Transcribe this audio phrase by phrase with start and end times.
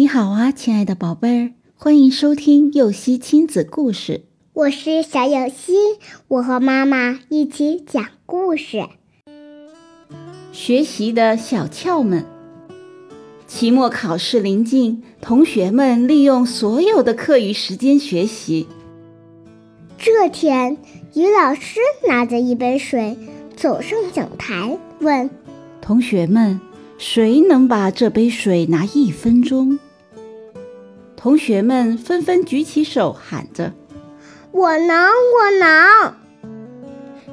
[0.00, 4.24] 你好啊，亲爱的宝贝儿，欢迎收听幼熙亲子故事。
[4.54, 5.74] 我是小幼熙，
[6.26, 8.82] 我和妈妈一起讲故事。
[10.52, 12.24] 学习的小窍门。
[13.46, 18.66] 期末考试临近，同学们利用所有的课余时间学习。
[19.98, 20.78] 这天，
[21.14, 21.78] 于老师
[22.08, 23.18] 拿着一杯水
[23.54, 25.28] 走上讲台，问
[25.82, 26.58] 同学们
[26.96, 29.78] ：“谁能把这杯水拿一分钟？”
[31.20, 33.74] 同学们纷纷举起手，喊着
[34.52, 36.14] ：“我能，我能！”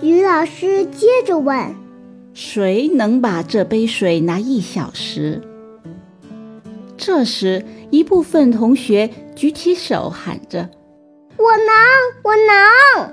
[0.00, 1.74] 于老师接着问
[2.32, 5.42] ：“谁能把这杯水拿一小时？”
[6.96, 10.70] 这时，一部分同学举起手，喊着
[11.36, 11.66] ：“我能，
[12.22, 13.10] 我能！”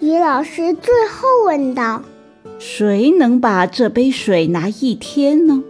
[0.00, 2.02] 于老师最后问道
[2.58, 5.62] ：“谁能把这杯水拿一天呢？”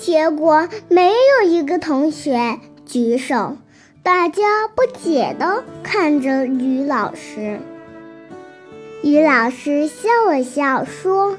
[0.00, 3.58] 结果没有一个同学举手，
[4.02, 7.60] 大家不解地看着于老师。
[9.04, 11.36] 于老师笑了笑说：“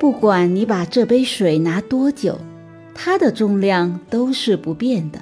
[0.00, 2.38] 不管你把这杯水拿多久，
[2.94, 5.20] 它的重量都是不变的。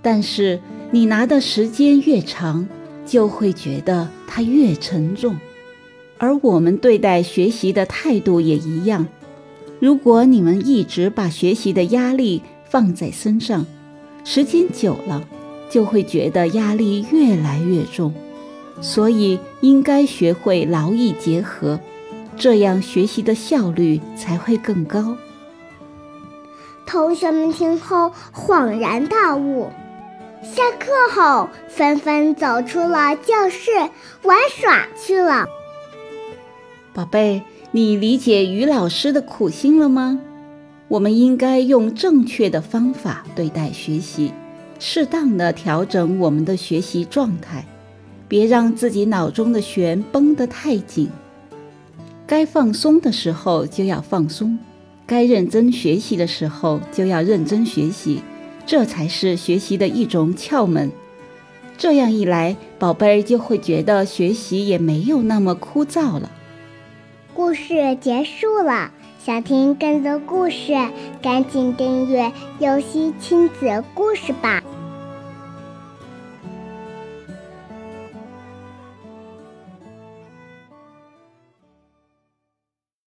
[0.00, 0.60] 但是
[0.92, 2.66] 你拿的时间越长，
[3.04, 5.38] 就会觉得它越沉重。
[6.16, 9.06] 而我们对待学习的态度也一样。”
[9.82, 13.66] 如果你们一直把学习的压力放在身上，
[14.22, 15.24] 时间久了，
[15.68, 18.14] 就会觉得压力越来越重。
[18.80, 21.80] 所以应该学会劳逸结合，
[22.36, 25.16] 这样学习的效率才会更高。
[26.86, 29.68] 同学们听后恍然大悟，
[30.44, 33.72] 下课后纷纷走出了教室
[34.22, 35.48] 玩耍去了。
[36.94, 37.42] 宝贝。
[37.74, 40.20] 你理解于老师的苦心了吗？
[40.88, 44.30] 我们应该用正确的方法对待学习，
[44.78, 47.64] 适当的调整我们的学习状态，
[48.28, 51.08] 别让自己脑中的弦绷得太紧。
[52.26, 54.58] 该放松的时候就要放松，
[55.06, 58.20] 该认真学习的时候就要认真学习，
[58.66, 60.92] 这才是学习的一种窍门。
[61.78, 66.30] 这样一来，宝贝儿就会觉得学习也没有那么枯燥了。
[67.34, 68.90] 故事结束了，
[69.24, 70.74] 想听更多故事，
[71.22, 74.62] 赶紧订阅“游戏亲子故事”吧。